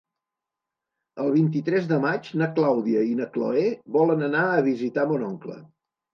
[1.25, 3.67] El vint-i-tres de maig na Clàudia i na Cloè
[4.01, 5.63] volen anar a visitar mon oncle.